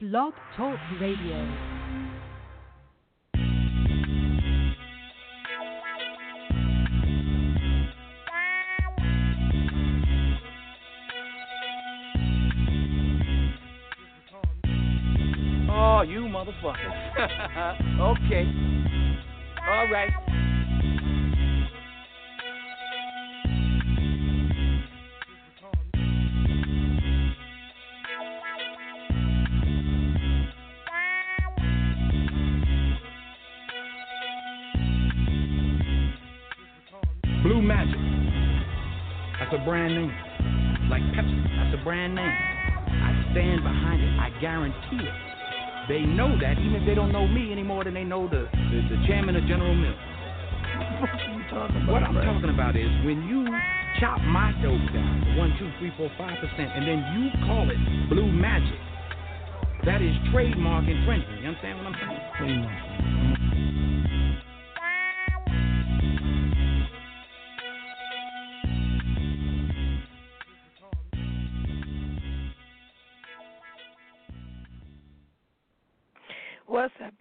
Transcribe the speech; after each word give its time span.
Blog 0.00 0.32
Talk 0.56 0.76
Radio. 1.00 1.36
Oh, 15.70 16.02
you 16.02 16.22
motherfucker. 16.22 16.90
okay. 18.00 18.50
All 19.64 19.88
right. 19.92 20.23
Brand 39.64 39.94
name. 39.94 40.12
Like 40.90 41.02
Pepsi, 41.16 41.40
that's 41.56 41.80
a 41.80 41.82
brand 41.84 42.14
name. 42.14 42.28
I 42.28 43.10
stand 43.32 43.62
behind 43.64 44.02
it. 44.02 44.12
I 44.20 44.28
guarantee 44.40 45.00
it. 45.00 45.16
They 45.88 46.00
know 46.00 46.32
that, 46.40 46.58
even 46.58 46.80
if 46.80 46.86
they 46.86 46.94
don't 46.94 47.12
know 47.12 47.26
me 47.26 47.52
any 47.52 47.62
more 47.62 47.84
than 47.84 47.94
they 47.94 48.04
know 48.04 48.28
the, 48.28 48.48
the, 48.52 48.78
the 48.88 48.98
chairman 49.06 49.36
of 49.36 49.44
General 49.44 49.74
Mills. 49.74 49.96
What 51.00 51.10
are 51.10 51.20
you 51.28 51.42
talking 51.50 51.82
about? 51.82 51.92
What 51.92 52.02
I'm 52.02 52.14
talking 52.14 52.50
about 52.50 52.76
is 52.76 52.88
when 53.04 53.28
you 53.28 53.44
chop 54.00 54.20
my 54.22 54.52
dope 54.62 54.80
down 54.92 55.36
one, 55.36 55.54
two, 55.58 55.70
three, 55.78 55.92
four, 55.96 56.10
five 56.16 56.36
percent, 56.40 56.72
and 56.72 56.88
then 56.88 57.00
you 57.16 57.30
call 57.46 57.68
it 57.68 57.76
blue 58.08 58.30
magic. 58.30 58.80
That 59.84 60.00
is 60.00 60.16
trademark 60.32 60.88
infringement. 60.88 61.42
You 61.42 61.48
understand 61.48 61.78
what 61.78 61.86
I'm 61.92 61.96
saying? 62.40 63.53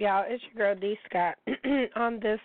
Y'all? 0.04 0.26
It's 0.28 0.44
your 0.54 0.76
girl 0.76 0.82
D 0.82 0.98
Scott 1.10 1.36
on 1.96 2.20
this 2.20 2.40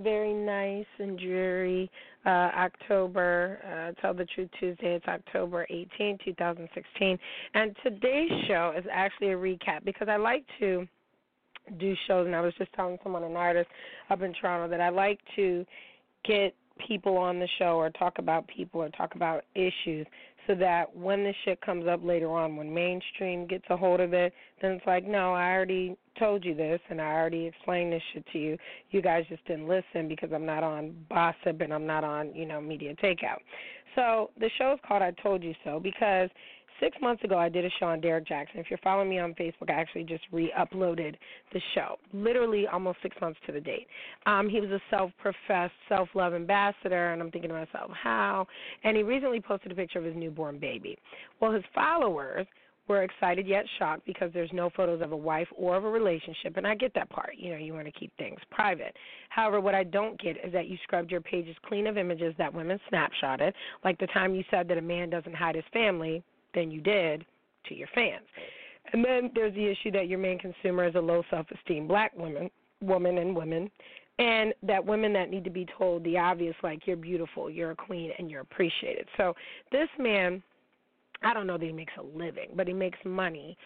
very 0.00 0.34
nice 0.34 0.84
and 0.98 1.16
dreary 1.16 1.88
uh, 2.26 2.50
October, 2.58 3.60
uh, 3.64 4.00
Tell 4.00 4.12
the 4.14 4.24
Truth 4.34 4.50
Tuesday. 4.58 4.96
It's 4.96 5.06
October 5.06 5.64
18, 5.70 6.18
2016. 6.24 7.16
And 7.54 7.76
today's 7.84 8.32
show 8.48 8.74
is 8.76 8.84
actually 8.92 9.28
a 9.28 9.36
recap 9.36 9.84
because 9.84 10.08
I 10.08 10.16
like 10.16 10.44
to 10.58 10.88
do 11.78 11.94
shows, 12.08 12.26
and 12.26 12.34
I 12.34 12.40
was 12.40 12.52
just 12.58 12.72
telling 12.72 12.98
someone, 13.04 13.22
an 13.22 13.36
artist 13.36 13.68
up 14.10 14.22
in 14.22 14.34
Toronto, 14.34 14.68
that 14.68 14.80
I 14.80 14.88
like 14.88 15.20
to 15.36 15.64
get 16.24 16.52
people 16.86 17.16
on 17.16 17.38
the 17.38 17.48
show 17.58 17.76
or 17.76 17.90
talk 17.90 18.18
about 18.18 18.46
people 18.48 18.82
or 18.82 18.88
talk 18.90 19.14
about 19.14 19.44
issues 19.54 20.06
so 20.46 20.54
that 20.54 20.94
when 20.94 21.24
the 21.24 21.32
shit 21.44 21.60
comes 21.60 21.86
up 21.86 22.00
later 22.04 22.30
on, 22.30 22.56
when 22.56 22.72
mainstream 22.72 23.46
gets 23.46 23.64
a 23.70 23.76
hold 23.76 24.00
of 24.00 24.12
it, 24.12 24.32
then 24.60 24.72
it's 24.72 24.86
like, 24.86 25.06
no, 25.06 25.32
I 25.32 25.52
already 25.52 25.96
told 26.18 26.44
you 26.44 26.54
this 26.54 26.80
and 26.90 27.00
I 27.00 27.12
already 27.12 27.46
explained 27.46 27.92
this 27.92 28.02
shit 28.12 28.24
to 28.32 28.38
you. 28.38 28.58
You 28.90 29.00
guys 29.00 29.24
just 29.28 29.44
didn't 29.46 29.68
listen 29.68 30.08
because 30.08 30.30
I'm 30.34 30.46
not 30.46 30.62
on 30.62 30.94
Gossip 31.08 31.60
and 31.60 31.72
I'm 31.72 31.86
not 31.86 32.04
on, 32.04 32.34
you 32.34 32.46
know, 32.46 32.60
Media 32.60 32.94
Takeout. 33.02 33.38
So 33.94 34.30
the 34.38 34.50
show 34.58 34.72
is 34.72 34.80
called 34.86 35.02
I 35.02 35.12
Told 35.22 35.42
You 35.42 35.54
So 35.64 35.80
because 35.80 36.28
six 36.80 36.96
months 37.00 37.22
ago 37.24 37.38
I 37.38 37.48
did 37.48 37.64
a 37.64 37.70
show 37.78 37.86
on 37.86 38.00
Derrick 38.00 38.26
Jaxn. 38.26 38.56
If 38.56 38.66
you're 38.70 38.78
following 38.82 39.08
me 39.08 39.18
on 39.18 39.34
Facebook, 39.34 39.70
I 39.70 39.72
actually 39.72 40.04
just 40.04 40.24
re-uploaded 40.32 41.16
the 41.52 41.60
show, 41.74 41.96
literally 42.12 42.66
almost 42.66 42.98
six 43.02 43.16
months 43.20 43.38
to 43.46 43.52
the 43.52 43.60
date. 43.60 43.86
Um, 44.26 44.48
he 44.48 44.60
was 44.60 44.70
a 44.70 44.80
self-professed 44.90 45.74
self-love 45.88 46.34
ambassador, 46.34 47.12
and 47.12 47.22
I'm 47.22 47.30
thinking 47.30 47.50
to 47.50 47.54
myself, 47.54 47.90
how? 47.92 48.46
And 48.82 48.96
he 48.96 49.02
recently 49.02 49.40
posted 49.40 49.72
a 49.72 49.74
picture 49.74 49.98
of 49.98 50.04
his 50.04 50.16
newborn 50.16 50.58
baby. 50.58 50.98
Well, 51.40 51.52
his 51.52 51.64
followers 51.74 52.46
were 52.86 53.02
excited 53.02 53.46
yet 53.46 53.64
shocked 53.78 54.04
because 54.04 54.30
there's 54.34 54.50
no 54.52 54.70
photos 54.76 55.00
of 55.00 55.12
a 55.12 55.16
wife 55.16 55.48
or 55.56 55.76
of 55.76 55.84
a 55.84 55.90
relationship, 55.90 56.56
and 56.56 56.66
I 56.66 56.74
get 56.74 56.92
that 56.94 57.08
part. 57.08 57.30
You 57.36 57.52
know, 57.52 57.56
you 57.56 57.72
want 57.72 57.86
to 57.86 57.92
keep 57.92 58.14
things 58.18 58.38
private. 58.50 58.94
However, 59.30 59.60
what 59.60 59.74
I 59.74 59.84
don't 59.84 60.20
get 60.20 60.36
is 60.44 60.52
that 60.52 60.68
you 60.68 60.76
scrubbed 60.82 61.10
your 61.10 61.22
pages 61.22 61.56
clean 61.66 61.86
of 61.86 61.96
images 61.96 62.34
that 62.36 62.52
women 62.52 62.78
snapshotted, 62.92 63.52
like 63.84 63.98
the 63.98 64.06
time 64.08 64.34
you 64.34 64.44
said 64.50 64.68
that 64.68 64.76
a 64.76 64.82
man 64.82 65.08
doesn't 65.08 65.34
hide 65.34 65.54
his 65.54 65.64
family 65.72 66.22
than 66.54 66.70
you 66.70 66.80
did 66.80 67.24
to 67.68 67.74
your 67.74 67.88
fans. 67.94 68.24
And 68.92 69.04
then 69.04 69.30
there's 69.34 69.54
the 69.54 69.66
issue 69.66 69.90
that 69.92 70.08
your 70.08 70.18
main 70.18 70.38
consumer 70.38 70.86
is 70.86 70.94
a 70.94 71.00
low 71.00 71.22
self-esteem 71.30 71.88
black 71.88 72.16
woman, 72.16 72.50
woman 72.82 73.18
and 73.18 73.34
women, 73.34 73.70
and 74.18 74.54
that 74.62 74.84
women 74.84 75.12
that 75.14 75.30
need 75.30 75.44
to 75.44 75.50
be 75.50 75.66
told 75.76 76.04
the 76.04 76.18
obvious, 76.18 76.54
like 76.62 76.86
you're 76.86 76.96
beautiful, 76.96 77.50
you're 77.50 77.72
a 77.72 77.76
queen, 77.76 78.12
and 78.18 78.30
you're 78.30 78.42
appreciated. 78.42 79.08
So 79.16 79.34
this 79.72 79.88
man, 79.98 80.42
I 81.22 81.34
don't 81.34 81.46
know 81.46 81.58
that 81.58 81.64
he 81.64 81.72
makes 81.72 81.94
a 81.98 82.02
living, 82.16 82.50
but 82.54 82.68
he 82.68 82.74
makes 82.74 82.98
money 83.04 83.56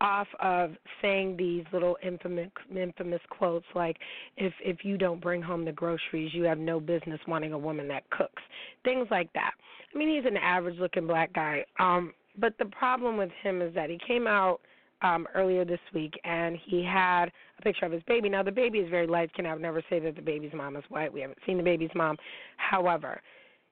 off 0.00 0.28
of 0.40 0.72
saying 1.02 1.36
these 1.36 1.64
little 1.72 1.96
infamous 2.02 2.50
infamous 2.74 3.20
quotes 3.30 3.66
like 3.74 3.96
if 4.36 4.52
if 4.64 4.84
you 4.84 4.96
don't 4.96 5.20
bring 5.20 5.42
home 5.42 5.64
the 5.64 5.72
groceries 5.72 6.32
you 6.32 6.44
have 6.44 6.58
no 6.58 6.78
business 6.78 7.18
wanting 7.26 7.52
a 7.52 7.58
woman 7.58 7.88
that 7.88 8.08
cooks 8.10 8.42
things 8.84 9.08
like 9.10 9.32
that 9.32 9.50
i 9.92 9.98
mean 9.98 10.08
he's 10.08 10.24
an 10.24 10.36
average 10.36 10.78
looking 10.78 11.06
black 11.06 11.32
guy 11.32 11.64
um 11.80 12.12
but 12.38 12.54
the 12.58 12.66
problem 12.66 13.16
with 13.16 13.30
him 13.42 13.62
is 13.62 13.74
that 13.74 13.90
he 13.90 13.98
came 14.06 14.26
out 14.26 14.60
um 15.02 15.26
earlier 15.34 15.64
this 15.64 15.80
week 15.94 16.18
and 16.24 16.56
he 16.64 16.82
had 16.82 17.26
a 17.58 17.62
picture 17.62 17.86
of 17.86 17.92
his 17.92 18.02
baby 18.04 18.28
now 18.28 18.42
the 18.42 18.50
baby 18.50 18.78
is 18.78 18.90
very 18.90 19.06
light 19.06 19.30
skinned 19.32 19.46
i 19.46 19.52
would 19.52 19.62
never 19.62 19.82
say 19.88 19.98
that 19.98 20.16
the 20.16 20.22
baby's 20.22 20.52
mom 20.52 20.76
is 20.76 20.84
white 20.88 21.12
we 21.12 21.20
haven't 21.20 21.38
seen 21.46 21.56
the 21.56 21.62
baby's 21.62 21.90
mom 21.94 22.16
however 22.56 23.20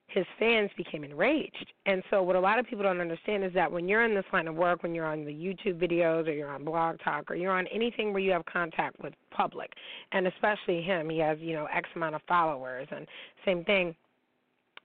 his 0.07 0.25
fans 0.39 0.71
became 0.77 1.03
enraged. 1.03 1.73
And 1.85 2.01
so, 2.09 2.23
what 2.23 2.35
a 2.35 2.39
lot 2.39 2.59
of 2.59 2.65
people 2.65 2.83
don't 2.83 3.01
understand 3.01 3.43
is 3.43 3.53
that 3.53 3.69
when 3.69 3.87
you're 3.87 4.05
in 4.05 4.15
this 4.15 4.25
line 4.31 4.47
of 4.47 4.55
work, 4.55 4.81
when 4.83 4.95
you're 4.95 5.05
on 5.05 5.25
the 5.25 5.33
YouTube 5.33 5.79
videos 5.79 6.27
or 6.27 6.31
you're 6.31 6.49
on 6.49 6.63
Blog 6.63 6.97
Talk 7.03 7.29
or 7.29 7.35
you're 7.35 7.51
on 7.51 7.67
anything 7.67 8.13
where 8.13 8.21
you 8.21 8.31
have 8.31 8.45
contact 8.45 8.97
with 9.01 9.13
public, 9.31 9.73
and 10.13 10.25
especially 10.25 10.81
him, 10.81 11.09
he 11.09 11.19
has, 11.19 11.37
you 11.39 11.53
know, 11.53 11.67
X 11.73 11.89
amount 11.95 12.15
of 12.15 12.21
followers, 12.27 12.87
and 12.89 13.05
same 13.45 13.65
thing, 13.65 13.95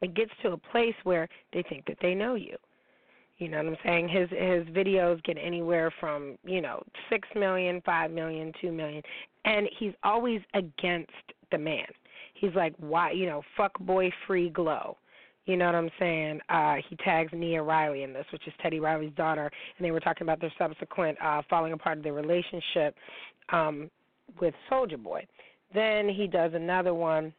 it 0.00 0.14
gets 0.14 0.32
to 0.43 0.53
a 0.53 0.56
place 0.56 0.94
where 1.04 1.28
they 1.53 1.62
think 1.69 1.87
that 1.87 1.99
they 2.03 2.14
know 2.14 2.34
you. 2.34 2.56
You 3.42 3.48
know 3.48 3.56
what 3.56 3.66
I'm 3.66 3.76
saying? 3.84 4.08
His 4.08 4.30
his 4.30 4.64
videos 4.72 5.20
get 5.25 5.36
anywhere 5.36 5.92
from 5.98 6.38
you 6.44 6.60
know 6.60 6.80
six 7.10 7.28
million, 7.34 7.82
five 7.84 8.12
million, 8.12 8.53
two 8.60 8.70
million, 8.70 9.03
and 9.44 9.69
he's 9.80 9.94
always 10.04 10.41
against 10.54 11.10
the 11.50 11.58
man. 11.58 11.86
He's 12.34 12.54
like, 12.54 12.72
why? 12.78 13.10
You 13.10 13.26
know, 13.26 13.42
fuck 13.56 13.76
boy 13.81 14.12
free 14.28 14.48
glow. 14.48 14.97
You 15.47 15.56
know 15.56 15.66
what 15.66 15.75
I'm 15.75 15.91
saying? 15.98 16.38
Uh, 16.50 16.76
he 16.88 16.94
tags 17.04 17.32
Nia 17.34 17.60
Riley 17.60 18.04
in 18.04 18.12
this, 18.12 18.26
which 18.32 18.47
is 18.47 18.52
Teddy 18.62 18.78
Riley's 18.78 19.12
daughter, 19.14 19.50
and 19.76 19.84
they 19.84 19.91
were 19.91 19.98
talking 19.98 20.25
about 20.25 20.41
their 20.41 20.52
subsequent 20.56 21.19
uh, 21.20 21.42
falling 21.50 21.72
apart 21.72 21.98
of 21.98 22.04
their 22.04 22.12
relationship 22.12 22.94
um, 23.48 23.91
with 24.41 24.54
Soulja 24.70 25.02
Boy. 25.02 25.26
Then 25.75 26.08
he 26.08 26.28
does 26.28 26.52
another 26.54 26.94
one 26.94 27.34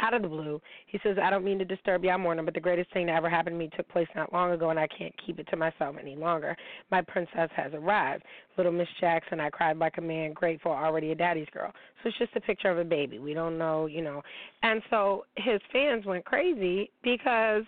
out 0.00 0.14
of 0.14 0.22
the 0.22 0.28
blue. 0.28 0.60
He 0.86 0.98
says, 1.02 1.16
I 1.22 1.30
don't 1.30 1.44
mean 1.44 1.58
to 1.58 1.64
disturb 1.64 2.04
you, 2.04 2.10
I'm 2.10 2.22
mourning, 2.22 2.44
but 2.44 2.54
the 2.54 2.60
greatest 2.60 2.92
thing 2.92 3.06
that 3.06 3.16
ever 3.16 3.30
happened 3.30 3.54
to 3.54 3.58
me 3.58 3.70
took 3.76 3.88
place 3.88 4.08
not 4.14 4.32
long 4.32 4.52
ago, 4.52 4.70
and 4.70 4.78
I 4.78 4.86
can't 4.86 5.14
keep 5.24 5.38
it 5.38 5.46
to 5.50 5.56
myself 5.56 5.96
any 6.00 6.16
longer. 6.16 6.56
My 6.90 7.02
princess 7.02 7.50
has 7.56 7.72
arrived. 7.74 8.24
Little 8.56 8.72
Miss 8.72 8.88
Jackson, 9.00 9.40
I 9.40 9.50
cried 9.50 9.78
like 9.78 9.98
a 9.98 10.02
man, 10.02 10.32
grateful, 10.32 10.72
already 10.72 11.12
a 11.12 11.14
daddy's 11.14 11.48
girl. 11.52 11.72
So 12.02 12.08
it's 12.08 12.18
just 12.18 12.36
a 12.36 12.40
picture 12.40 12.70
of 12.70 12.78
a 12.78 12.84
baby. 12.84 13.18
We 13.18 13.34
don't 13.34 13.58
know, 13.58 13.86
you 13.86 14.02
know. 14.02 14.22
And 14.62 14.82
so 14.90 15.24
his 15.36 15.60
fans 15.72 16.04
went 16.04 16.24
crazy 16.24 16.90
because 17.02 17.64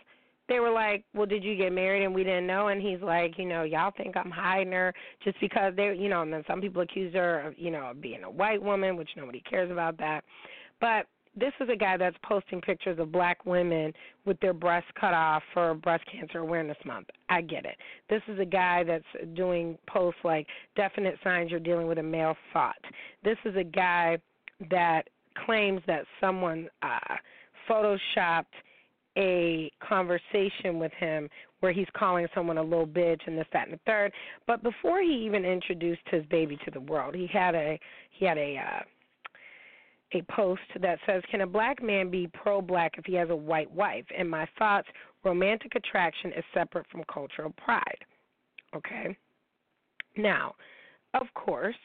they 0.48 0.60
were 0.60 0.70
like, 0.70 1.04
"Well, 1.14 1.26
did 1.26 1.44
you 1.44 1.56
get 1.56 1.72
married 1.72 2.04
and 2.04 2.14
we 2.14 2.24
didn't 2.24 2.46
know?" 2.46 2.68
And 2.68 2.82
he's 2.82 3.00
like, 3.00 3.38
"You 3.38 3.46
know, 3.46 3.62
y'all 3.62 3.92
think 3.92 4.16
I'm 4.16 4.30
hiding 4.30 4.72
her 4.72 4.92
just 5.22 5.38
because 5.40 5.74
they're, 5.76 5.94
you 5.94 6.08
know." 6.08 6.22
And 6.22 6.32
then 6.32 6.44
some 6.46 6.60
people 6.60 6.82
accuse 6.82 7.14
her 7.14 7.40
of, 7.40 7.58
you 7.58 7.70
know, 7.70 7.92
being 7.98 8.25
a 8.25 8.31
white 8.31 8.60
woman, 8.60 8.96
which 8.96 9.10
nobody 9.16 9.40
cares 9.48 9.70
about 9.70 9.96
that. 9.98 10.25
But 10.81 11.06
this 11.34 11.52
is 11.61 11.69
a 11.73 11.76
guy 11.76 11.96
that's 11.96 12.17
posting 12.23 12.61
pictures 12.61 12.99
of 12.99 13.11
black 13.11 13.44
women 13.46 13.93
with 14.26 14.38
their 14.40 14.52
breasts 14.52 14.90
cut 15.00 15.14
off 15.14 15.43
for 15.55 15.75
Breast 15.75 16.05
Cancer 16.11 16.38
Awareness 16.38 16.76
Month. 16.84 17.08
I 17.29 17.40
get 17.40 17.64
it. 17.64 17.76
This 18.11 18.23
is 18.29 18.38
a 18.38 18.44
guy 18.44 18.84
that's 18.84 19.05
doing 19.34 19.79
posts 19.88 20.20
like 20.25 20.46
definite 20.76 21.19
signs 21.25 21.50
you're 21.50 21.61
dealing 21.61 21.87
with 21.87 21.99
a 21.99 22.02
male 22.02 22.37
thought. 22.52 22.76
This 23.25 23.38
is 23.44 23.56
a 23.56 23.64
guy 23.64 24.19
that 24.70 25.08
claims 25.46 25.81
that 25.87 26.05
someone 26.20 26.69
uh 26.82 27.17
photoshopped 27.69 28.44
a 29.17 29.70
conversation 29.87 30.78
with 30.78 30.93
him 30.99 31.28
where 31.61 31.73
he's 31.73 31.87
calling 31.94 32.26
someone 32.35 32.58
a 32.58 32.62
little 32.62 32.87
bitch 32.87 33.20
and 33.26 33.37
this, 33.38 33.46
that, 33.52 33.69
and 33.69 33.75
the 33.75 33.81
third. 33.87 34.12
But 34.46 34.62
before 34.62 35.00
he 35.00 35.25
even 35.26 35.44
introduced 35.44 36.00
his 36.11 36.25
baby 36.26 36.58
to 36.64 36.70
the 36.70 36.81
world, 36.81 37.14
he 37.14 37.26
had 37.26 37.55
a 37.55 37.78
he 38.11 38.25
had 38.25 38.38
a 38.38 38.56
uh, 38.58 38.81
a 40.14 40.23
post 40.32 40.62
that 40.81 40.99
says, 41.06 41.23
"Can 41.31 41.43
a 41.43 41.47
black 41.47 41.82
man 41.82 42.11
be 42.11 42.29
pro-black 42.29 42.99
if 42.99 43.05
he 43.05 43.14
has 43.14 43.31
a 43.31 43.37
white 43.37 43.70
wife?" 43.70 44.05
And 44.17 44.29
my 44.29 44.47
thoughts: 44.59 44.88
romantic 45.25 45.75
attraction 45.75 46.32
is 46.32 46.44
separate 46.53 46.87
from 46.88 47.05
cultural 47.05 47.53
pride. 47.64 48.05
Okay. 48.75 49.17
Now, 50.17 50.55
of 51.14 51.26
course, 51.35 51.76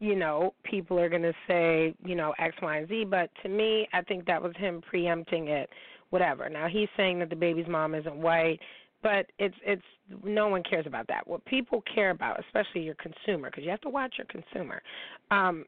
you 0.00 0.14
know, 0.14 0.54
people 0.64 0.98
are 0.98 1.08
going 1.08 1.22
to 1.22 1.34
say, 1.46 1.94
you 2.04 2.14
know, 2.14 2.34
X, 2.38 2.54
Y, 2.60 2.76
and 2.76 2.88
Z, 2.88 3.04
but 3.04 3.30
to 3.42 3.48
me, 3.48 3.88
I 3.92 4.02
think 4.02 4.26
that 4.26 4.42
was 4.42 4.52
him 4.56 4.82
preempting 4.82 5.48
it, 5.48 5.70
whatever. 6.10 6.48
Now, 6.48 6.68
he's 6.68 6.88
saying 6.96 7.18
that 7.20 7.30
the 7.30 7.36
baby's 7.36 7.66
mom 7.68 7.94
isn't 7.94 8.16
white, 8.16 8.60
but 9.02 9.26
it's 9.38 9.54
it's 9.64 9.82
no 10.24 10.48
one 10.48 10.62
cares 10.62 10.86
about 10.86 11.06
that. 11.08 11.26
What 11.26 11.44
people 11.44 11.82
care 11.94 12.10
about, 12.10 12.40
especially 12.40 12.82
your 12.82 12.96
consumer, 12.96 13.50
because 13.50 13.64
you 13.64 13.70
have 13.70 13.80
to 13.82 13.88
watch 13.88 14.14
your 14.18 14.26
consumer. 14.26 14.82
Um, 15.30 15.64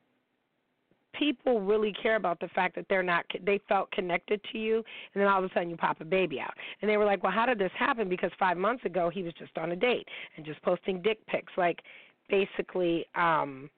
people 1.15 1.61
really 1.61 1.93
care 2.01 2.17
about 2.17 2.39
the 2.41 2.49
fact 2.49 2.75
that 2.75 2.87
they're 2.89 3.03
not 3.03 3.25
they 3.45 3.61
felt 3.69 3.91
connected 3.93 4.41
to 4.53 4.59
you 4.59 4.77
and 5.15 5.21
then 5.21 5.27
all 5.27 5.39
of 5.39 5.45
a 5.45 5.55
sudden 5.55 5.71
you 5.71 5.77
pop 5.77 6.01
a 6.01 6.05
baby 6.05 6.39
out 6.41 6.55
and 6.81 6.91
they 6.91 6.97
were 6.97 7.05
like 7.05 7.23
well 7.23 7.33
how 7.33 7.47
did 7.47 7.59
this 7.59 7.73
happen 7.79 8.09
because 8.09 8.31
5 8.39 8.57
months 8.57 8.85
ago 8.85 9.11
he 9.11 9.23
was 9.23 9.33
just 9.39 9.57
on 9.59 9.73
a 9.73 9.77
date 9.77 10.07
and 10.37 10.45
just 10.45 10.61
posting 10.63 11.01
dick 11.03 11.19
pics 11.27 11.53
like 11.57 11.81
basically 12.29 13.07
um 13.15 13.71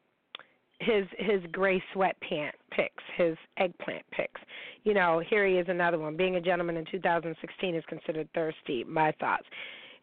his 0.81 1.07
his 1.19 1.41
gray 1.53 1.83
sweatpant 1.95 2.53
pics, 2.71 3.05
his 3.17 3.37
eggplant 3.59 4.05
pics. 4.11 4.41
You 4.85 4.95
know, 4.95 5.23
here 5.29 5.47
he 5.47 5.55
is 5.55 5.67
another 5.69 5.99
one. 5.99 6.17
Being 6.17 6.37
a 6.37 6.41
gentleman 6.41 6.77
in 6.77 6.87
2016 6.91 7.75
is 7.75 7.85
considered 7.87 8.29
thirsty. 8.35 8.85
My 8.85 9.13
thoughts. 9.21 9.45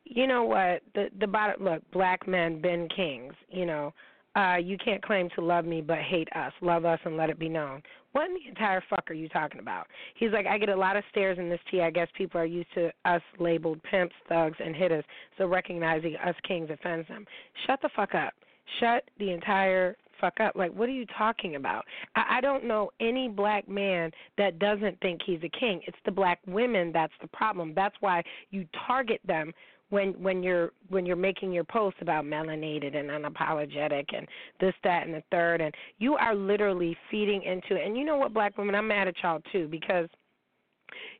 You 0.05 0.27
know 0.27 0.43
what? 0.43 0.81
The 0.93 1.09
the 1.19 1.27
bottom 1.27 1.63
look, 1.63 1.81
black 1.91 2.27
men, 2.27 2.61
Ben 2.61 2.87
Kings. 2.95 3.33
You 3.49 3.65
know, 3.65 3.93
uh, 4.37 4.57
you 4.57 4.77
can't 4.77 5.01
claim 5.01 5.29
to 5.35 5.41
love 5.41 5.65
me 5.65 5.81
but 5.81 5.97
hate 5.97 6.29
us. 6.35 6.53
Love 6.61 6.85
us 6.85 6.99
and 7.05 7.17
let 7.17 7.29
it 7.29 7.39
be 7.39 7.49
known. 7.49 7.81
What 8.11 8.27
in 8.27 8.35
the 8.35 8.47
entire 8.47 8.83
fuck 8.89 9.09
are 9.09 9.15
you 9.15 9.27
talking 9.27 9.59
about? 9.59 9.87
He's 10.15 10.31
like, 10.31 10.45
I 10.45 10.57
get 10.57 10.69
a 10.69 10.75
lot 10.75 10.95
of 10.95 11.03
stares 11.09 11.39
in 11.39 11.49
this 11.49 11.59
tea. 11.71 11.81
I 11.81 11.89
guess 11.89 12.07
people 12.15 12.39
are 12.39 12.45
used 12.45 12.71
to 12.75 12.91
us 13.05 13.21
labeled 13.39 13.81
pimps, 13.83 14.15
thugs, 14.29 14.57
and 14.63 14.75
hitters, 14.75 15.03
so 15.37 15.47
recognizing 15.47 16.15
us 16.17 16.35
kings 16.47 16.69
offends 16.69 17.07
them. 17.07 17.25
Shut 17.65 17.79
the 17.81 17.89
fuck 17.95 18.13
up. 18.13 18.33
Shut 18.79 19.03
the 19.17 19.31
entire 19.31 19.95
fuck 20.21 20.39
up. 20.39 20.55
Like, 20.55 20.71
what 20.73 20.89
are 20.89 20.93
you 20.93 21.05
talking 21.17 21.55
about? 21.55 21.85
I, 22.15 22.37
I 22.37 22.41
don't 22.41 22.65
know 22.65 22.91
any 22.99 23.27
black 23.29 23.67
man 23.67 24.11
that 24.37 24.59
doesn't 24.59 24.99
think 24.99 25.21
he's 25.25 25.39
a 25.43 25.59
king. 25.59 25.81
It's 25.87 25.97
the 26.05 26.11
black 26.11 26.39
women 26.45 26.91
that's 26.91 27.13
the 27.21 27.27
problem. 27.27 27.73
That's 27.75 27.95
why 28.01 28.23
you 28.51 28.67
target 28.87 29.21
them 29.25 29.51
when 29.89 30.09
when 30.21 30.43
you're 30.43 30.71
when 30.89 31.05
you're 31.05 31.15
making 31.15 31.51
your 31.51 31.63
posts 31.63 31.99
about 32.01 32.25
melanated 32.25 32.95
and 32.95 33.09
unapologetic 33.09 34.05
and 34.15 34.27
this 34.59 34.73
that 34.83 35.05
and 35.05 35.13
the 35.13 35.23
third 35.31 35.61
and 35.61 35.73
you 35.97 36.15
are 36.15 36.35
literally 36.35 36.95
feeding 37.09 37.41
into 37.43 37.75
it 37.75 37.85
and 37.85 37.97
you 37.97 38.03
know 38.03 38.17
what 38.17 38.33
black 38.33 38.57
women 38.57 38.75
i'm 38.75 38.87
mad 38.87 39.07
at 39.07 39.15
y'all 39.23 39.41
too 39.51 39.67
because 39.69 40.09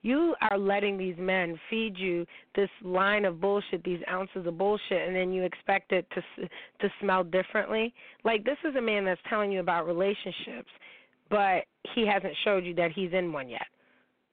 you 0.02 0.36
are 0.42 0.58
letting 0.58 0.98
these 0.98 1.16
men 1.18 1.60
feed 1.70 1.98
you 1.98 2.26
this 2.56 2.70
line 2.84 3.26
of 3.26 3.42
bullshit, 3.42 3.84
these 3.84 4.00
ounces 4.10 4.46
of 4.46 4.58
bullshit, 4.58 5.08
and 5.08 5.16
then 5.16 5.34
you 5.34 5.44
expect 5.44 5.92
it 5.92 6.08
to 6.12 6.22
to 6.80 6.94
smell 7.02 7.24
differently. 7.24 7.94
Like 8.24 8.44
this 8.44 8.58
is 8.64 8.76
a 8.76 8.82
man 8.82 9.06
that's 9.06 9.22
telling 9.30 9.52
you 9.52 9.60
about 9.60 9.86
relationships, 9.86 10.70
but 11.30 11.66
he 11.96 12.08
hasn't 12.08 12.34
showed 12.44 12.64
you 12.64 12.74
that 12.76 12.92
he's 12.92 13.12
in 13.14 13.34
one 13.34 13.50
yet. 13.50 13.68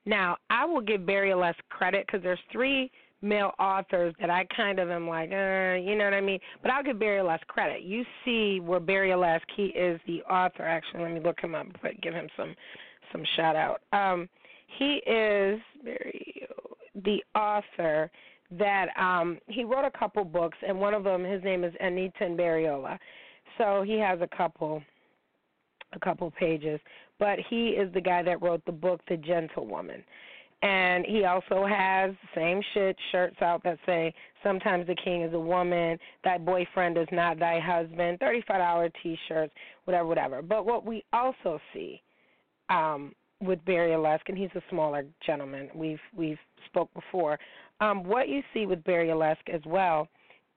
Now, 0.07 0.37
I 0.51 0.65
will 0.67 0.83
give 0.83 1.07
Barry 1.07 1.33
less 1.35 1.57
credit 1.71 2.07
because 2.07 2.23
there's 2.23 2.39
three 2.53 2.91
male 3.22 3.52
authors 3.58 4.14
that 4.20 4.31
I 4.31 4.44
kind 4.55 4.78
of 4.78 4.90
am 4.90 5.08
like, 5.08 5.31
uh, 5.31 5.75
you 5.81 5.96
know 5.96 6.05
what 6.05 6.14
I 6.14 6.20
mean? 6.20 6.40
But 6.62 6.70
I'll 6.70 6.82
give 6.82 6.99
Barry 6.99 7.22
less 7.22 7.40
credit. 7.49 7.82
You 7.82 8.05
see 8.25 8.61
where 8.61 8.81
Barry 8.81 9.11
Lesk, 9.11 9.43
he 9.56 9.66
is 9.66 10.00
the 10.06 10.22
author. 10.22 10.62
Actually, 10.64 11.02
let 11.05 11.12
me 11.12 11.20
look 11.20 11.40
him 11.40 11.55
up, 11.55 11.66
but 11.82 12.00
give 12.00 12.14
him 12.14 12.28
some 12.37 12.55
some 13.12 13.25
shout 13.37 13.56
out. 13.56 13.81
Um, 13.93 14.28
he 14.78 15.00
is 15.06 15.61
very 15.82 16.46
the 17.05 17.22
author 17.34 18.11
that 18.50 18.88
um 18.99 19.38
he 19.49 19.64
wrote 19.64 19.84
a 19.84 19.99
couple 19.99 20.25
books 20.25 20.56
and 20.66 20.78
one 20.78 20.94
of 20.94 21.02
them 21.02 21.25
his 21.25 21.43
name 21.43 21.64
is 21.64 21.72
Anita 21.81 22.25
and 22.25 22.38
Barriola. 22.38 22.99
So 23.58 23.82
he 23.82 23.99
has 23.99 24.20
a 24.20 24.37
couple 24.37 24.82
a 25.93 25.99
couple 26.00 26.31
pages, 26.32 26.81
but 27.19 27.38
he 27.49 27.69
is 27.69 27.93
the 27.94 28.00
guy 28.00 28.22
that 28.22 28.43
wrote 28.43 28.64
the 28.66 28.72
book 28.72 29.00
The 29.08 29.16
Gentlewoman. 29.16 30.02
And 30.64 31.05
he 31.05 31.25
also 31.26 31.66
has 31.66 32.12
same 32.34 32.62
shit 32.72 32.96
shirts 33.12 33.37
out 33.43 33.62
that 33.64 33.78
say 33.84 34.14
sometimes 34.43 34.87
the 34.87 34.94
king 34.94 35.20
is 35.20 35.34
a 35.34 35.38
woman, 35.38 35.99
thy 36.25 36.38
boyfriend 36.38 36.96
is 36.96 37.06
not 37.12 37.38
thy 37.38 37.61
husband, 37.61 38.19
thirty 38.19 38.43
five 38.49 38.61
dollar 38.61 38.90
t 39.02 39.19
shirts, 39.28 39.52
whatever, 39.84 40.06
whatever. 40.06 40.40
But 40.40 40.64
what 40.64 40.87
we 40.87 41.05
also 41.12 41.61
see 41.75 42.00
um 42.70 43.12
with 43.43 43.62
Barry 43.66 43.90
Alesk, 43.90 44.20
and 44.28 44.38
he's 44.38 44.49
a 44.55 44.62
smaller 44.70 45.05
gentleman. 45.26 45.69
We've 45.75 46.00
we've 46.16 46.38
spoke 46.64 46.88
before. 46.94 47.38
Um, 47.81 48.02
what 48.02 48.31
you 48.31 48.43
see 48.55 48.64
with 48.64 48.82
Barry 48.84 49.08
Alesk 49.08 49.52
as 49.52 49.61
well 49.66 50.08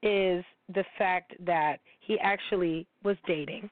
is 0.03 0.45
the 0.73 0.85
fact 0.97 1.33
that 1.45 1.79
he 1.99 2.17
actually 2.19 2.87
was 3.03 3.17
dating. 3.27 3.69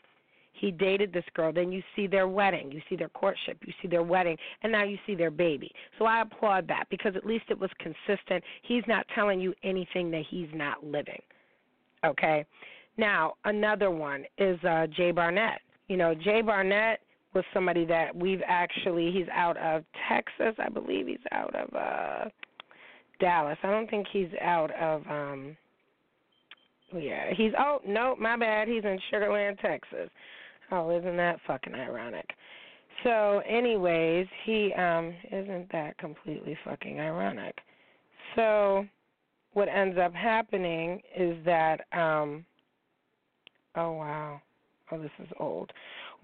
He 0.60 0.72
dated 0.72 1.12
this 1.12 1.26
girl. 1.34 1.52
Then 1.52 1.72
you 1.72 1.82
see 1.96 2.08
their 2.08 2.28
wedding, 2.28 2.72
you 2.72 2.82
see 2.90 2.96
their 2.96 3.10
courtship, 3.10 3.58
you 3.66 3.74
see 3.82 3.88
their 3.88 4.04
wedding, 4.04 4.38
and 4.64 4.72
now 4.72 4.84
you 4.84 4.98
see 5.06 5.16
their 5.16 5.32
baby. 5.32 5.72
So 6.00 6.06
I 6.06 6.22
applaud 6.22 6.68
that 6.68 6.86
because 6.90 7.16
at 7.16 7.26
least 7.26 7.46
it 7.50 7.60
was 7.60 7.70
consistent. 7.80 8.44
He's 8.64 8.84
not 8.88 9.06
telling 9.14 9.40
you 9.40 9.54
anything 9.64 10.12
that 10.12 10.24
he's 10.30 10.48
not 10.54 10.84
living. 10.84 11.22
Okay. 12.06 12.46
Now 12.98 13.34
another 13.44 13.92
one 13.92 14.24
is 14.38 14.58
uh, 14.64 14.88
Jay 14.88 15.12
Barnett. 15.12 15.60
You 15.88 15.98
know, 15.98 16.16
Jay 16.16 16.42
Barnett 16.42 17.02
was 17.34 17.44
somebody 17.54 17.86
that 17.86 18.16
we've 18.16 18.42
actually 18.48 19.12
he's 19.12 19.28
out 19.34 19.58
of 19.58 19.84
Texas, 20.10 20.56
I 20.58 20.70
believe 20.70 21.08
he's 21.08 21.18
out 21.32 21.54
of 21.54 21.74
uh 21.76 22.30
Dallas. 23.20 23.58
I 23.64 23.70
don't 23.70 23.90
think 23.90 24.08
he's 24.12 24.30
out 24.42 24.72
of 24.76 25.06
um 25.08 25.58
yeah, 26.96 27.34
he's 27.36 27.52
oh 27.60 27.80
no, 27.86 28.16
my 28.18 28.38
bad. 28.38 28.68
He's 28.68 28.84
in 28.84 28.98
Sugarland, 29.12 29.60
Texas. 29.60 30.10
Oh, 30.72 30.90
isn't 30.98 31.18
that 31.18 31.40
fucking 31.46 31.76
ironic? 31.76 32.30
So, 33.04 33.42
anyways, 33.48 34.28
he 34.46 34.74
um 34.74 35.14
isn't 35.32 35.72
that 35.72 35.98
completely 35.98 36.58
fucking 36.64 37.00
ironic. 37.00 37.56
So, 38.36 38.86
what 39.54 39.68
ends 39.68 39.98
up 39.98 40.14
happening 40.14 41.02
is 41.16 41.38
that 41.46 41.82
um 41.92 42.46
oh 43.76 43.94
wow. 43.94 44.42
Oh, 44.92 45.02
this 45.02 45.12
is 45.20 45.30
old 45.40 45.72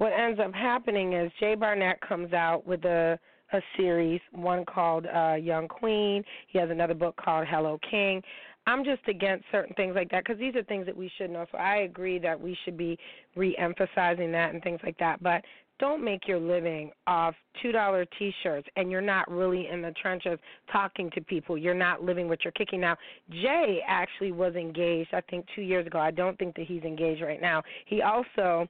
what 0.01 0.13
ends 0.13 0.39
up 0.43 0.51
happening 0.51 1.13
is 1.13 1.31
Jay 1.39 1.53
Barnett 1.53 2.01
comes 2.01 2.33
out 2.33 2.65
with 2.65 2.83
a 2.85 3.19
a 3.53 3.61
series, 3.77 4.21
one 4.31 4.63
called 4.65 5.05
uh, 5.13 5.33
Young 5.33 5.67
Queen. 5.67 6.23
He 6.47 6.57
has 6.57 6.69
another 6.69 6.93
book 6.93 7.17
called 7.17 7.45
Hello 7.47 7.77
King. 7.89 8.23
I'm 8.67 8.83
just 8.83 9.01
against 9.07 9.45
certain 9.51 9.73
things 9.75 9.95
like 9.95 10.09
that 10.11 10.23
because 10.23 10.39
these 10.39 10.55
are 10.55 10.63
things 10.63 10.85
that 10.85 10.95
we 10.95 11.11
should 11.17 11.29
know. 11.31 11.45
So 11.51 11.57
I 11.57 11.77
agree 11.77 12.19
that 12.19 12.39
we 12.39 12.57
should 12.63 12.77
be 12.77 12.97
re-emphasizing 13.35 14.31
that 14.33 14.53
and 14.53 14.61
things 14.61 14.79
like 14.83 14.97
that. 14.99 15.21
But 15.23 15.43
don't 15.79 16.03
make 16.03 16.27
your 16.27 16.39
living 16.39 16.91
off 17.07 17.33
two 17.61 17.71
dollar 17.71 18.05
t-shirts 18.19 18.67
and 18.75 18.91
you're 18.91 19.01
not 19.01 19.29
really 19.29 19.67
in 19.67 19.81
the 19.81 19.91
trenches 19.99 20.37
talking 20.71 21.09
to 21.15 21.21
people. 21.21 21.57
You're 21.57 21.73
not 21.73 22.03
living 22.03 22.29
what 22.29 22.43
you're 22.43 22.51
kicking. 22.51 22.79
Now, 22.79 22.95
Jay 23.31 23.81
actually 23.87 24.31
was 24.31 24.53
engaged. 24.53 25.09
I 25.13 25.21
think 25.21 25.45
two 25.55 25.63
years 25.63 25.87
ago. 25.87 25.99
I 25.99 26.11
don't 26.11 26.37
think 26.37 26.55
that 26.55 26.67
he's 26.67 26.83
engaged 26.83 27.23
right 27.23 27.41
now. 27.41 27.63
He 27.87 28.03
also 28.03 28.67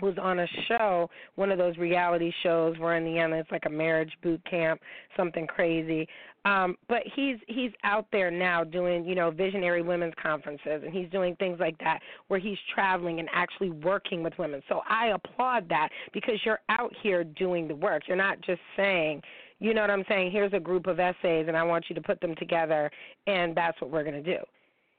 was 0.00 0.14
on 0.20 0.40
a 0.40 0.46
show, 0.68 1.08
one 1.36 1.50
of 1.50 1.58
those 1.58 1.76
reality 1.76 2.32
shows 2.42 2.78
where 2.78 2.96
in 2.96 3.04
the 3.04 3.18
end 3.18 3.32
it's 3.32 3.50
like 3.50 3.66
a 3.66 3.70
marriage 3.70 4.12
boot 4.22 4.40
camp, 4.48 4.80
something 5.16 5.46
crazy. 5.46 6.08
Um, 6.46 6.76
but 6.88 7.02
he's 7.16 7.36
he's 7.48 7.70
out 7.84 8.06
there 8.12 8.30
now 8.30 8.64
doing, 8.64 9.06
you 9.06 9.14
know, 9.14 9.30
visionary 9.30 9.80
women's 9.80 10.12
conferences 10.22 10.82
and 10.84 10.92
he's 10.92 11.08
doing 11.08 11.34
things 11.36 11.58
like 11.58 11.78
that 11.78 12.00
where 12.28 12.38
he's 12.38 12.58
traveling 12.74 13.18
and 13.18 13.28
actually 13.32 13.70
working 13.70 14.22
with 14.22 14.34
women. 14.38 14.62
So 14.68 14.82
I 14.88 15.08
applaud 15.08 15.68
that 15.70 15.88
because 16.12 16.34
you're 16.44 16.60
out 16.68 16.92
here 17.02 17.24
doing 17.24 17.66
the 17.66 17.74
work. 17.74 18.02
You're 18.06 18.18
not 18.18 18.40
just 18.42 18.60
saying, 18.76 19.22
you 19.58 19.72
know 19.72 19.80
what 19.80 19.90
I'm 19.90 20.04
saying, 20.06 20.32
here's 20.32 20.52
a 20.52 20.60
group 20.60 20.86
of 20.86 21.00
essays 21.00 21.46
and 21.48 21.56
I 21.56 21.62
want 21.62 21.86
you 21.88 21.94
to 21.94 22.02
put 22.02 22.20
them 22.20 22.34
together 22.36 22.90
and 23.26 23.56
that's 23.56 23.80
what 23.80 23.90
we're 23.90 24.04
to 24.04 24.22
do. 24.22 24.38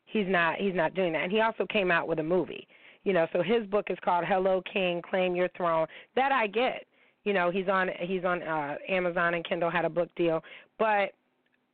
He's 0.06 0.28
not 0.28 0.56
he's 0.56 0.74
not 0.74 0.96
doing 0.96 1.14
that. 1.14 1.24
And 1.24 1.32
he 1.32 1.42
also 1.42 1.68
came 1.72 1.92
out 1.92 2.08
with 2.08 2.18
a 2.20 2.24
movie 2.24 2.68
you 3.06 3.14
know, 3.14 3.28
so 3.32 3.42
his 3.42 3.66
book 3.68 3.86
is 3.90 3.98
called 4.04 4.26
Hello 4.28 4.62
King, 4.72 5.02
Claim 5.08 5.36
Your 5.36 5.48
Throne. 5.56 5.88
That 6.16 6.34
I 6.34 6.48
get. 6.48 6.86
You 7.24 7.34
know, 7.34 7.50
he's 7.50 7.70
on 7.70 7.90
he's 8.02 8.26
on 8.26 8.44
uh 8.44 8.76
Amazon 8.90 9.34
and 9.36 9.46
Kindle 9.46 9.72
had 9.72 9.86
a 9.86 9.90
book 9.90 10.10
deal, 10.16 10.44
but 10.78 11.14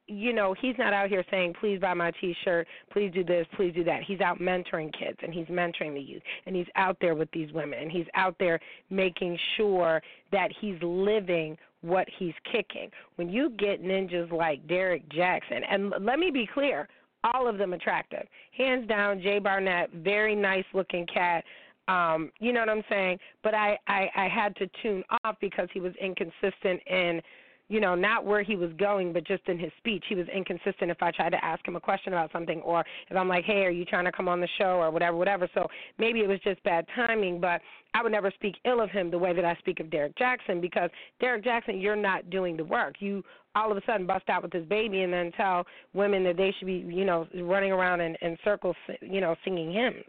you 0.07 0.33
know, 0.33 0.53
he's 0.59 0.75
not 0.77 0.93
out 0.93 1.07
here 1.07 1.23
saying, 1.31 1.53
please 1.59 1.79
buy 1.79 1.93
my 1.93 2.11
t-shirt, 2.19 2.67
please 2.91 3.11
do 3.13 3.23
this, 3.23 3.45
please 3.55 3.73
do 3.73 3.83
that. 3.85 4.03
He's 4.03 4.19
out 4.19 4.39
mentoring 4.39 4.91
kids 4.97 5.17
and 5.23 5.33
he's 5.33 5.45
mentoring 5.45 5.93
the 5.93 6.01
youth 6.01 6.21
and 6.45 6.55
he's 6.55 6.67
out 6.75 6.97
there 6.99 7.15
with 7.15 7.31
these 7.31 7.51
women 7.53 7.79
and 7.79 7.91
he's 7.91 8.07
out 8.13 8.35
there 8.37 8.59
making 8.89 9.37
sure 9.55 10.01
that 10.31 10.49
he's 10.59 10.75
living 10.81 11.57
what 11.81 12.07
he's 12.19 12.33
kicking. 12.51 12.89
When 13.15 13.29
you 13.29 13.51
get 13.51 13.83
ninjas 13.83 14.31
like 14.31 14.67
Derrick 14.67 15.07
Jaxn, 15.09 15.61
and 15.69 15.93
let 16.01 16.19
me 16.19 16.29
be 16.29 16.47
clear, 16.51 16.89
all 17.23 17.47
of 17.47 17.57
them 17.57 17.73
attractive. 17.73 18.27
Hands 18.57 18.87
down, 18.87 19.21
Jay 19.21 19.39
Barnett, 19.39 19.91
very 19.93 20.35
nice 20.35 20.65
looking 20.73 21.05
cat. 21.05 21.43
Um, 21.87 22.31
you 22.39 22.53
know 22.53 22.61
what 22.61 22.69
I'm 22.69 22.83
saying? 22.89 23.17
But 23.43 23.53
I, 23.53 23.77
I, 23.87 24.07
I 24.15 24.27
had 24.27 24.55
to 24.57 24.69
tune 24.81 25.03
off 25.23 25.35
because 25.41 25.67
he 25.73 25.79
was 25.79 25.93
inconsistent 25.99 26.79
in, 26.87 27.21
you 27.69 27.79
know, 27.79 27.95
not 27.95 28.25
where 28.25 28.43
he 28.43 28.55
was 28.55 28.69
going, 28.77 29.13
but 29.13 29.25
just 29.25 29.43
in 29.47 29.57
his 29.57 29.71
speech. 29.77 30.03
He 30.07 30.15
was 30.15 30.27
inconsistent 30.33 30.91
if 30.91 31.01
I 31.01 31.11
tried 31.11 31.31
to 31.31 31.43
ask 31.43 31.65
him 31.67 31.75
a 31.75 31.79
question 31.79 32.13
about 32.13 32.31
something, 32.31 32.61
or 32.61 32.83
if 33.09 33.17
I'm 33.17 33.27
like, 33.27 33.45
hey, 33.45 33.63
are 33.65 33.71
you 33.71 33.85
trying 33.85 34.05
to 34.05 34.11
come 34.11 34.27
on 34.27 34.41
the 34.41 34.47
show, 34.57 34.79
or 34.81 34.91
whatever, 34.91 35.17
whatever. 35.17 35.49
So 35.53 35.67
maybe 35.97 36.19
it 36.19 36.27
was 36.27 36.39
just 36.43 36.61
bad 36.63 36.85
timing, 36.95 37.39
but 37.39 37.61
I 37.93 38.03
would 38.03 38.11
never 38.11 38.31
speak 38.31 38.55
ill 38.65 38.81
of 38.81 38.89
him 38.89 39.09
the 39.09 39.17
way 39.17 39.33
that 39.33 39.45
I 39.45 39.55
speak 39.55 39.79
of 39.79 39.89
Derrick 39.89 40.15
Jaxn 40.17 40.61
because 40.61 40.89
Derrick 41.19 41.43
Jaxn, 41.43 41.81
you're 41.81 41.95
not 41.95 42.29
doing 42.29 42.55
the 42.57 42.63
work. 42.63 42.95
You 42.99 43.23
all 43.55 43.71
of 43.71 43.77
a 43.77 43.81
sudden 43.85 44.05
bust 44.05 44.29
out 44.29 44.43
with 44.43 44.51
this 44.51 44.65
baby 44.65 45.01
and 45.01 45.11
then 45.11 45.31
tell 45.33 45.65
women 45.93 46.23
that 46.23 46.37
they 46.37 46.53
should 46.57 46.67
be, 46.67 46.85
you 46.87 47.05
know, 47.05 47.27
running 47.41 47.71
around 47.71 48.01
in, 48.01 48.15
in 48.21 48.37
circles, 48.43 48.75
you 49.01 49.21
know, 49.21 49.35
singing 49.43 49.71
hymns. 49.71 50.05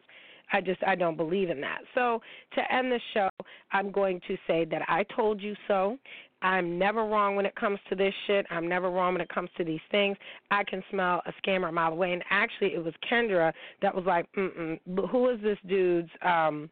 I 0.53 0.61
just 0.61 0.83
I 0.87 0.95
don't 0.95 1.17
believe 1.17 1.51
in 1.51 1.61
that. 1.63 1.79
So 1.95 2.21
to 2.55 2.73
end 2.73 2.93
the 2.93 3.01
show, 3.15 3.29
I'm 3.73 3.91
going 3.91 4.21
to 4.29 4.37
say 4.47 4.65
that 4.67 4.83
I 4.89 5.05
told 5.17 5.41
you 5.41 5.55
so. 5.67 5.99
I'm 6.43 6.77
never 6.77 7.05
wrong 7.05 7.37
when 7.37 7.47
it 7.47 7.55
comes 7.55 7.79
to 7.89 7.95
this 7.95 8.13
shit. 8.27 8.45
I'm 8.51 8.69
never 8.69 8.91
wrong 8.91 9.15
when 9.15 9.21
it 9.21 9.29
comes 9.29 9.49
to 9.59 9.65
these 9.65 9.81
things. 9.93 10.17
I 10.51 10.65
can 10.65 10.83
smell 10.91 11.23
a 11.25 11.33
scammer 11.41 11.69
a 11.69 11.73
mile 11.73 11.93
away. 11.93 12.13
And 12.13 12.23
actually, 12.31 12.75
it 12.75 12.85
was 12.85 12.93
Kendra 13.09 13.53
that 13.81 13.95
was 13.95 14.05
like, 14.07 14.27
"Mm 14.33 14.81
mm, 14.89 15.09
who 15.09 15.29
is 15.31 15.41
this 15.41 15.59
dude's 15.69 16.11
um, 16.23 16.69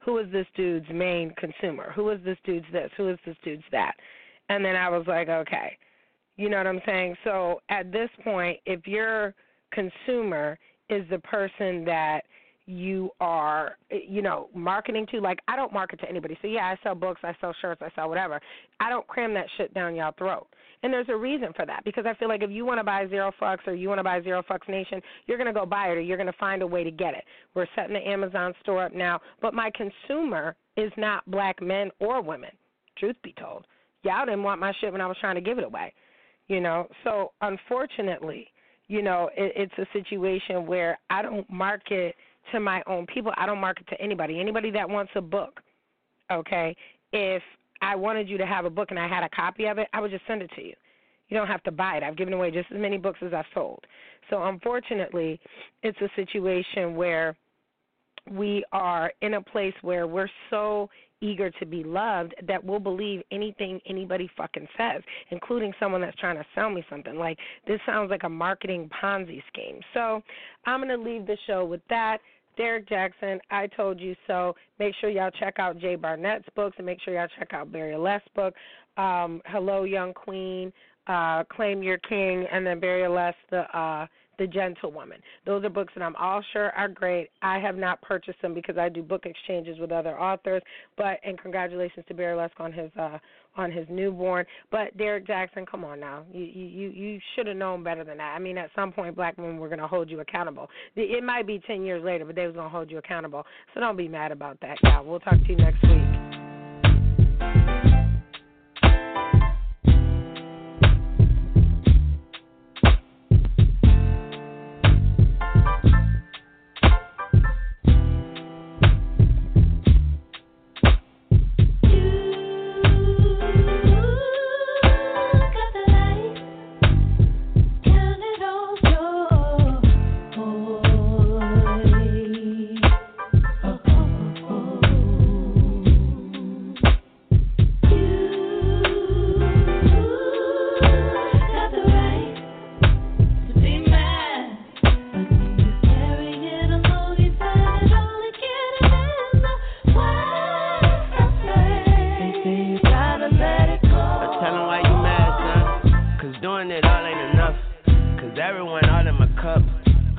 who 0.00 0.18
is 0.18 0.30
this 0.32 0.46
dude's 0.56 0.88
main 0.92 1.32
consumer? 1.36 1.92
Who 1.92 2.10
is 2.10 2.20
this 2.24 2.38
dude's 2.44 2.66
this? 2.72 2.90
Who 2.96 3.08
is 3.08 3.18
this 3.24 3.36
dude's 3.44 3.64
that?" 3.70 3.94
And 4.52 4.62
then 4.62 4.76
I 4.76 4.90
was 4.90 5.06
like, 5.06 5.28
"Okay." 5.28 5.78
You 6.36 6.50
know 6.50 6.58
what 6.58 6.66
I'm 6.66 6.82
saying? 6.84 7.16
So 7.24 7.60
at 7.70 7.90
this 7.90 8.10
point, 8.22 8.58
if 8.66 8.86
your 8.86 9.34
consumer 9.72 10.58
is 10.90 11.08
the 11.08 11.18
person 11.20 11.84
that 11.86 12.22
you 12.66 13.10
are 13.20 13.76
you 13.90 14.22
know 14.22 14.48
marketing 14.54 15.04
to 15.10 15.20
like 15.20 15.40
i 15.48 15.56
don't 15.56 15.72
market 15.72 15.98
to 15.98 16.08
anybody. 16.08 16.38
So 16.40 16.46
yeah 16.46 16.66
i 16.66 16.78
sell 16.84 16.94
books 16.94 17.20
i 17.24 17.34
sell 17.40 17.52
shirts 17.60 17.82
i 17.82 17.88
sell 17.96 18.08
whatever. 18.08 18.40
I 18.78 18.88
don't 18.88 19.06
cram 19.08 19.34
that 19.34 19.46
shit 19.56 19.74
down 19.74 19.96
y'all 19.96 20.14
throat. 20.16 20.46
And 20.84 20.92
there's 20.92 21.08
a 21.08 21.16
reason 21.16 21.48
for 21.56 21.66
that 21.66 21.82
because 21.84 22.04
i 22.06 22.14
feel 22.14 22.28
like 22.28 22.42
if 22.42 22.50
you 22.50 22.64
want 22.64 22.78
to 22.78 22.84
buy 22.84 23.08
zero 23.08 23.32
fucks 23.40 23.66
or 23.66 23.74
you 23.74 23.88
want 23.88 23.98
to 23.98 24.04
buy 24.04 24.22
zero 24.22 24.44
fucks 24.48 24.68
nation 24.68 25.00
you're 25.26 25.38
going 25.38 25.52
to 25.52 25.58
go 25.58 25.66
buy 25.66 25.88
it 25.88 25.96
or 25.96 26.00
you're 26.00 26.16
going 26.16 26.28
to 26.28 26.38
find 26.38 26.62
a 26.62 26.66
way 26.66 26.84
to 26.84 26.90
get 26.92 27.14
it. 27.14 27.24
We're 27.54 27.66
setting 27.74 27.94
the 27.94 28.08
amazon 28.08 28.54
store 28.60 28.84
up 28.84 28.94
now. 28.94 29.20
But 29.40 29.54
my 29.54 29.70
consumer 29.74 30.54
is 30.76 30.92
not 30.96 31.28
black 31.28 31.60
men 31.60 31.90
or 31.98 32.22
women 32.22 32.50
truth 32.96 33.16
be 33.24 33.34
told 33.38 33.66
y'all 34.02 34.26
didn't 34.26 34.42
want 34.42 34.60
my 34.60 34.72
shit 34.80 34.92
when 34.92 35.00
i 35.00 35.06
was 35.06 35.16
trying 35.20 35.34
to 35.34 35.40
give 35.40 35.58
it 35.58 35.64
away 35.64 35.92
you 36.48 36.60
know 36.60 36.86
so 37.04 37.32
unfortunately 37.40 38.48
you 38.88 39.02
know 39.02 39.30
it, 39.36 39.52
it's 39.56 39.78
a 39.78 39.86
situation 39.92 40.66
where 40.66 40.98
i 41.10 41.22
don't 41.22 41.48
market 41.50 42.14
to 42.50 42.60
my 42.60 42.82
own 42.86 43.06
people. 43.06 43.32
I 43.36 43.46
don't 43.46 43.60
market 43.60 43.86
to 43.88 44.00
anybody. 44.00 44.40
Anybody 44.40 44.70
that 44.72 44.88
wants 44.88 45.12
a 45.14 45.20
book, 45.20 45.60
okay? 46.30 46.74
If 47.12 47.42
I 47.80 47.94
wanted 47.94 48.28
you 48.28 48.38
to 48.38 48.46
have 48.46 48.64
a 48.64 48.70
book 48.70 48.90
and 48.90 48.98
I 48.98 49.08
had 49.08 49.22
a 49.22 49.28
copy 49.28 49.66
of 49.66 49.78
it, 49.78 49.88
I 49.92 50.00
would 50.00 50.10
just 50.10 50.26
send 50.26 50.42
it 50.42 50.50
to 50.56 50.62
you. 50.62 50.74
You 51.28 51.36
don't 51.36 51.46
have 51.46 51.62
to 51.64 51.70
buy 51.70 51.96
it. 51.96 52.02
I've 52.02 52.16
given 52.16 52.34
away 52.34 52.50
just 52.50 52.70
as 52.72 52.80
many 52.80 52.98
books 52.98 53.20
as 53.22 53.32
I've 53.32 53.46
sold. 53.54 53.84
So 54.28 54.42
unfortunately, 54.44 55.40
it's 55.82 55.98
a 56.00 56.08
situation 56.16 56.94
where 56.94 57.36
we 58.30 58.64
are 58.72 59.12
in 59.22 59.34
a 59.34 59.42
place 59.42 59.74
where 59.82 60.06
we're 60.06 60.30
so 60.50 60.90
eager 61.22 61.50
to 61.50 61.64
be 61.64 61.82
loved 61.84 62.34
that 62.46 62.62
we'll 62.62 62.80
believe 62.80 63.22
anything 63.30 63.80
anybody 63.88 64.28
fucking 64.36 64.66
says, 64.76 65.02
including 65.30 65.72
someone 65.80 66.00
that's 66.00 66.18
trying 66.18 66.36
to 66.36 66.44
sell 66.54 66.68
me 66.68 66.84
something. 66.90 67.16
Like 67.16 67.38
this 67.66 67.80
sounds 67.86 68.10
like 68.10 68.24
a 68.24 68.28
marketing 68.28 68.90
Ponzi 69.02 69.42
scheme. 69.52 69.80
So 69.94 70.22
I'm 70.66 70.80
gonna 70.80 70.96
leave 70.96 71.26
the 71.26 71.38
show 71.46 71.64
with 71.64 71.80
that. 71.88 72.18
Derrick 72.56 72.86
Jaxn, 72.88 73.38
I 73.50 73.66
told 73.68 73.98
you 73.98 74.14
so. 74.26 74.54
Make 74.78 74.94
sure 75.00 75.08
y'all 75.08 75.30
check 75.30 75.58
out 75.58 75.78
Jay 75.78 75.96
Barnett's 75.96 76.48
books 76.54 76.74
and 76.76 76.84
make 76.84 77.00
sure 77.02 77.14
y'all 77.14 77.28
check 77.38 77.54
out 77.54 77.72
Barry 77.72 77.94
Aless' 77.94 78.20
book, 78.34 78.54
um, 78.98 79.40
Hello 79.46 79.84
Young 79.84 80.12
Queen, 80.12 80.70
uh, 81.06 81.44
Claim 81.44 81.82
Your 81.82 81.98
King, 81.98 82.46
and 82.52 82.66
then 82.66 82.78
Barry 82.78 83.02
Aless, 83.02 83.34
the 83.50 83.60
uh, 83.76 84.06
the 84.38 84.46
Gentlewoman. 84.46 85.20
Those 85.46 85.64
are 85.64 85.70
books 85.70 85.92
that 85.96 86.02
I'm 86.02 86.16
all 86.16 86.42
sure 86.52 86.70
are 86.70 86.88
great. 86.88 87.30
I 87.42 87.58
have 87.58 87.76
not 87.76 88.00
purchased 88.02 88.40
them 88.42 88.54
because 88.54 88.78
I 88.78 88.88
do 88.88 89.02
book 89.02 89.26
exchanges 89.26 89.78
with 89.78 89.92
other 89.92 90.18
authors. 90.18 90.62
But 90.96 91.20
and 91.24 91.38
congratulations 91.38 92.04
to 92.08 92.14
Barry 92.14 92.38
on 92.58 92.72
his 92.72 92.90
uh 92.98 93.18
on 93.56 93.70
his 93.70 93.86
newborn. 93.90 94.46
But 94.70 94.96
Derrick 94.96 95.26
Jaxn, 95.26 95.66
come 95.66 95.84
on 95.84 96.00
now, 96.00 96.24
you 96.32 96.44
you 96.44 96.90
you 96.90 97.20
should 97.34 97.46
have 97.46 97.56
known 97.56 97.82
better 97.82 98.04
than 98.04 98.18
that. 98.18 98.34
I 98.34 98.38
mean, 98.38 98.58
at 98.58 98.70
some 98.74 98.92
point, 98.92 99.14
black 99.14 99.36
women 99.36 99.58
were 99.58 99.68
going 99.68 99.78
to 99.80 99.86
hold 99.86 100.10
you 100.10 100.20
accountable. 100.20 100.68
It 100.96 101.22
might 101.22 101.46
be 101.46 101.60
ten 101.66 101.82
years 101.82 102.02
later, 102.04 102.24
but 102.24 102.34
they 102.34 102.46
was 102.46 102.54
going 102.54 102.66
to 102.66 102.70
hold 102.70 102.90
you 102.90 102.98
accountable. 102.98 103.44
So 103.74 103.80
don't 103.80 103.96
be 103.96 104.08
mad 104.08 104.32
about 104.32 104.58
that, 104.60 104.78
y'all. 104.82 105.04
We'll 105.04 105.20
talk 105.20 105.38
to 105.38 105.48
you 105.48 105.56
next 105.56 105.82
week. 105.82 106.11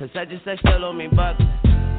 Cause 0.03 0.11
I 0.15 0.25
just 0.25 0.43
such 0.43 0.59
still 0.59 0.83
owe 0.83 0.91
me 0.91 1.07
bucks. 1.07 1.39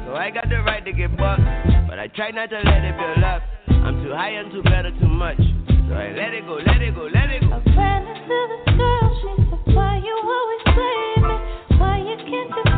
So 0.05 0.13
I 0.13 0.29
got 0.29 0.47
the 0.47 0.61
right 0.61 0.85
to 0.85 0.93
get 0.93 1.17
bucked. 1.17 1.41
But 1.89 1.97
I 1.97 2.05
try 2.13 2.29
not 2.29 2.51
to 2.51 2.57
let 2.57 2.85
it 2.85 2.95
build 2.95 3.23
up. 3.25 3.41
I'm 3.67 4.03
too 4.03 4.13
high, 4.13 4.37
I'm 4.37 4.51
too 4.51 4.61
better, 4.61 4.91
too 5.01 5.07
much. 5.07 5.39
So 5.39 5.95
I 5.95 6.13
let 6.13 6.31
it 6.31 6.45
go, 6.45 6.61
let 6.61 6.83
it 6.83 6.93
go, 6.93 7.09
let 7.11 7.31
it 7.31 7.41
go. 7.41 7.49
I 7.49 7.65
ran 7.75 8.05
into 8.05 8.37
this 8.45 8.77
girl, 8.77 9.09
she 9.21 9.49
said, 9.49 9.73
Why 9.73 9.97
you 9.97 10.13
always 10.21 10.63
blame 10.77 11.27
me? 11.29 11.79
Why 11.79 11.97
you 11.97 12.15
can't 12.29 12.53
just 12.53 12.74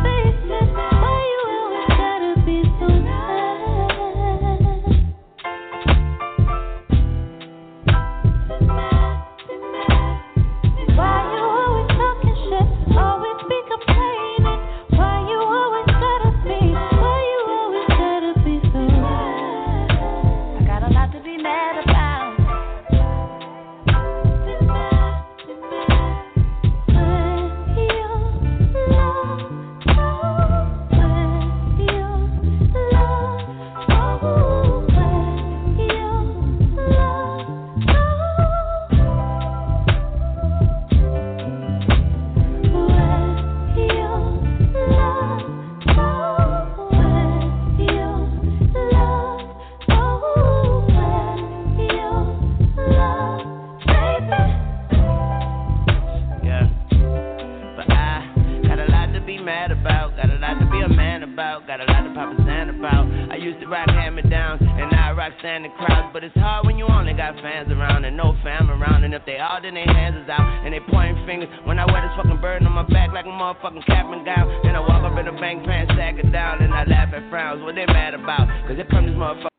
about. 61.38 61.67
Got 61.70 61.82
a 61.82 61.86
lot 61.86 62.01
to 62.01 62.10
pop 62.17 62.34
a 62.34 62.41
about. 62.74 63.06
I 63.29 63.38
used 63.38 63.62
to 63.62 63.67
rock 63.70 63.86
hammer 63.94 64.25
down, 64.25 64.58
and 64.58 64.89
now 64.89 65.10
I 65.10 65.12
rock 65.13 65.34
standing 65.38 65.70
crowds. 65.77 66.10
But 66.12 66.24
it's 66.24 66.34
hard 66.34 66.65
when 66.65 66.82
you 66.82 66.89
only 66.89 67.13
got 67.13 67.38
fans 67.46 67.70
around 67.70 68.06
and 68.06 68.17
no 68.17 68.34
fam 68.41 68.72
around. 68.72 69.03
And 69.03 69.13
if 69.13 69.22
they 69.29 69.38
all, 69.38 69.62
then 69.62 69.75
their 69.75 69.86
hands 69.86 70.17
is 70.17 70.27
out, 70.34 70.65
and 70.65 70.74
they 70.74 70.82
pointing 70.89 71.22
fingers. 71.27 71.50
When 71.65 71.77
I 71.77 71.86
wear 71.86 72.01
this 72.01 72.17
fucking 72.17 72.41
burden 72.41 72.65
on 72.65 72.74
my 72.74 72.89
back 72.89 73.13
like 73.13 73.25
a 73.25 73.29
motherfucking 73.29 73.86
cap 73.86 74.10
and 74.10 74.25
gown. 74.25 74.50
Then 74.63 74.74
I 74.74 74.79
walk 74.79 75.06
up 75.06 75.13
in 75.20 75.27
a 75.27 75.38
bank, 75.38 75.63
pants, 75.63 75.94
sack 75.94 76.17
it 76.17 76.32
down, 76.34 76.63
and 76.63 76.74
I 76.74 76.86
laugh 76.86 77.13
at 77.13 77.29
frowns. 77.29 77.62
What 77.62 77.75
they 77.75 77.86
mad 77.86 78.15
about? 78.15 78.50
Cause 78.65 78.77
they 78.77 78.89
come 78.89 79.06
this 79.06 79.13
motherfucker. 79.13 79.57